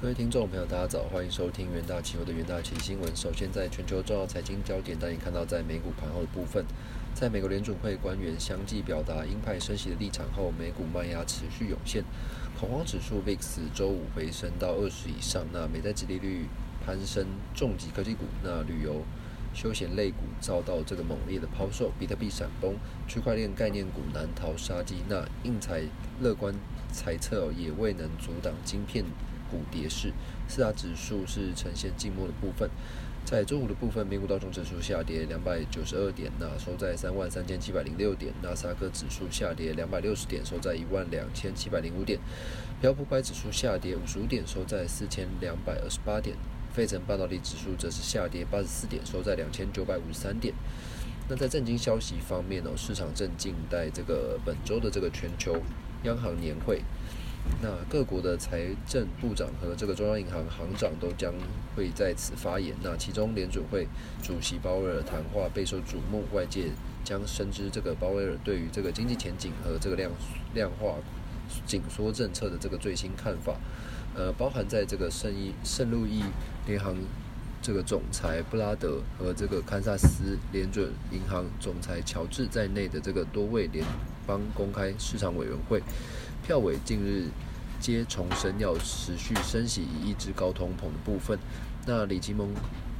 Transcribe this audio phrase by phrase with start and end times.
[0.00, 3.16] 各位听众朋友，大家早，欢迎收听元大期货的元大期新闻。
[3.16, 6.64] 首先，在全球重要财经焦点，带你看到在美股盘后的部分。
[7.16, 12.04] 在美国联准会官员相继表达鹰派升息的立场后，美股卖压持续涌现，
[12.60, 13.38] 恐慌指数 VIX
[13.74, 15.44] 周五回升到二十以上。
[15.52, 16.46] 那美债殖利率
[16.86, 19.02] 攀升，重击科技股，那旅游、
[19.52, 22.76] 休闲类股遭到这个猛烈的抛售，比特币闪崩，
[23.08, 25.02] 区块链概念股难逃杀机。
[25.08, 25.82] 那应财
[26.20, 26.54] 乐观
[26.92, 29.04] 猜测也未能阻挡晶片。
[29.50, 30.12] 股跌势，
[30.46, 32.70] 四大指数是呈现静默的部分。
[33.24, 42.18] 在周五的部分，美股道琼指数下跌两百九十二点，那收在三万三千七百零六点；纳斯达克指数下跌两百六十点，收在一万两千七百零五点；
[42.80, 46.36] 标普百指数下跌五十五点，收在四千两百二十八点；
[46.72, 50.54] 费城半导体指数则是下跌八十四点，收在两千九百五十三点。
[51.28, 55.60] 那在震惊消息方面呢，市场正静待这个本周的这个全球
[56.04, 56.82] 央行年会。
[57.60, 61.34] 那各国的财政部长和这个中央银行行长都将
[61.74, 62.74] 会在此发言。
[62.82, 63.88] 那其中联准会
[64.22, 66.66] 主席鲍威尔谈话备受瞩目，外界
[67.04, 70.10] 将深知这个鲍威尔对于这个经济前景和这个量
[70.54, 70.94] 量化
[71.66, 73.54] 紧缩政策的这个最新看法。
[74.14, 76.22] 呃，包含在这个圣伊圣路易
[76.66, 76.96] 联行
[77.60, 83.84] 这个总裁布拉德和这个堪萨斯联准银行总裁乔治在内的这个多位联
[84.28, 85.82] 方公开市场委员会。
[86.46, 87.28] 票委近日
[87.80, 91.38] 皆重申要持续升息以抑制高通膨的部分。
[91.86, 92.50] 那李奇蒙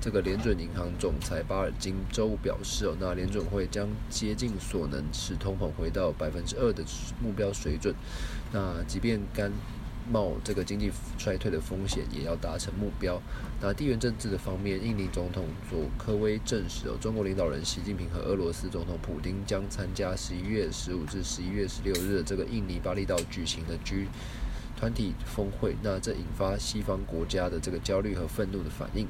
[0.00, 6.82] 这个联准银行总裁巴尔金周五表示哦，那联准会将竭尽所能使通膨回到百分之二的
[7.22, 7.94] 目标水准。
[8.52, 9.52] 那即便干。
[10.10, 13.20] 冒这个经济衰退的风险，也要达成目标。
[13.60, 24.06] 那地缘政治的方面，印尼总统佐科威证实，哦，中国领导人习近平和俄罗斯总统普京将参加十一月十五至十一月十六日这个印尼巴厘岛举行的 G
[24.76, 25.76] 团体峰会。
[25.82, 29.06] 那这引发西方国家的这个焦虑和愤怒的反应。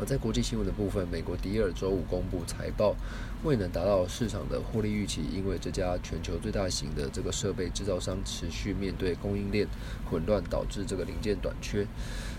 [0.00, 2.96] 而在国际新闻的部分，美国迪尔周五公布财报，
[3.44, 9.68] 未能达到市场的获利预期，因为这家全球最大型的这个设备制造商持续面对供应链
[10.10, 11.86] 混乱，导致这个零件短缺，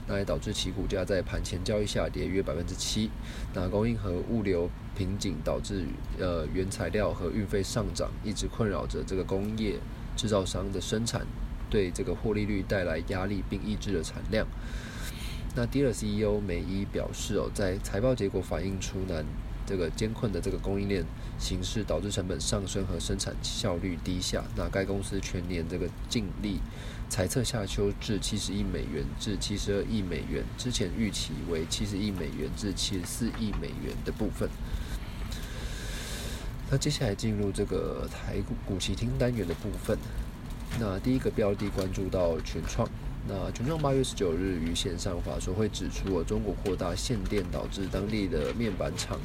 [0.07, 3.11] 那也导致其股价在盘前交易下跌约百分之七。
[3.53, 4.67] 那供应和物流
[4.97, 5.85] 瓶颈导致
[6.17, 9.75] 呃原材料和运费上涨，一直困扰着这个工业
[10.17, 11.27] 制造商的生产，
[11.69, 14.47] 对这个获利率带来压力，并抑制了产量。
[15.53, 19.25] 那第二 CEO 美伊表示哦，在财报结果反映出难
[19.65, 21.03] 这个艰困的这个供应链
[21.37, 24.43] 形势，导致成本上升和生产效率低下。
[24.55, 26.59] 那该公司全年这个净利
[27.09, 34.49] 财测下修至七十亿美元至七十二亿美元，之前预期为七十亿美元至七十四亿美元的部分。
[36.69, 39.97] 那接下来进入这个台股股期听单元的部分。
[40.79, 42.87] 那第一个标的关注到全创。
[43.27, 49.19] 那全创八月十九日于线上话说会指出，中国扩大限电导致当地的面板厂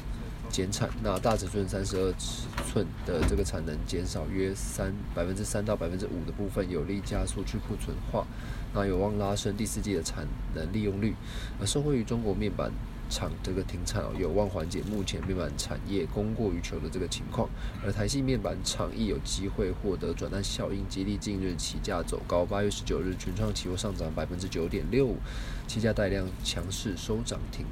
[0.49, 8.25] 减产，那大尺寸三十二尺寸的这个产能减少约三百分之三到百分之五的部分，有利加速去库存化，
[8.73, 11.15] 那有望拉升第四季的产能利用率，
[11.59, 12.71] 而受惠于中国面板。
[13.09, 17.49] 厂这个停产哦，有望缓解目前面板产业供过于求的这个情况，
[17.83, 22.45] 而台系面板厂亦有机会获得转单效应，激励近日起价走高。
[22.45, 25.17] 八月十九日，全创期货上涨百分之九点六五，
[25.67, 27.65] 期价带量强势收涨停。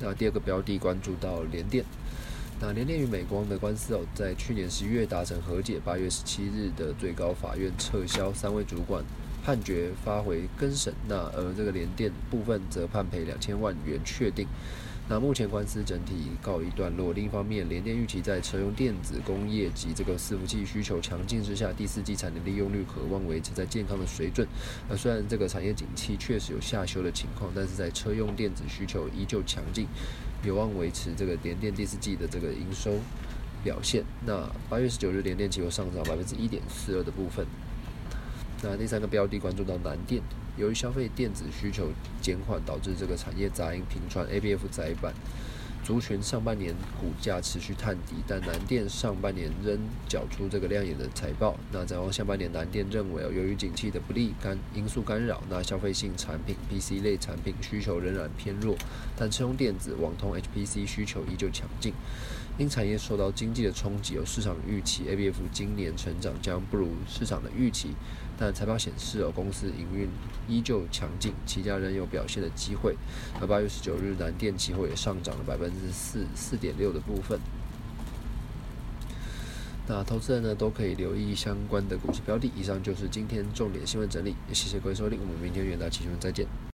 [0.00, 1.84] 那第二个标的关注到联电，
[2.60, 9.04] 那联电与美光的官司哦，在去年十一月达成和解，八月十七日的最高法院撤销三位主管。
[9.44, 14.48] 判决发回更审，那而这个联电部分则判赔两千万元确定。
[15.06, 17.12] 那目前官司整体告一段落。
[17.12, 24.48] 另一方面，联电预期在车用电子工业及这个伺服器需求强劲之下，第四季产能利用率可望维持在健康的水准。
[24.88, 29.86] 那虽然这个产业景气确实有下修的情况，但是在车用电子需求依旧强劲，
[30.42, 32.98] 有望维持这个联电第四季的这个营收
[33.62, 34.02] 表现。
[34.24, 37.44] 那八月十九日，联电期货上涨百分之一点四二的部分。
[38.64, 40.22] 那第三个标的关注到南电，
[40.56, 41.88] 由于消费电子需求
[42.22, 45.12] 减缓，导致这个产业杂音频传，A B F 窄板
[45.84, 49.78] 族群上半年股价持续探底，但南电上半年仍
[50.08, 51.58] 缴出这个亮眼的财报。
[51.70, 58.74] 那展望下半年，南电认为，由于景气的不利干因素干扰，那消费性产品 P C 类产品需求仍然偏弱，
[59.14, 61.92] 但车用电子、网通 H P C 需求依旧强劲。
[62.56, 67.90] 因产业受到经济的冲击，有市场预期 A B F 今年成长将不如市场的预期。
[68.38, 70.08] 但财报显示，哦，公司营运
[70.48, 72.96] 依旧强劲，其家仍有表现的机会。
[73.40, 77.38] 而八月十九日，南电期货也上涨了百分之四四点六的部分。
[79.86, 82.50] 那投资人呢都可以留意相关的股市标的。
[82.56, 86.64] 以上就是今天重点新闻整理，也谢谢各位收听，我们明天元大期新闻再见。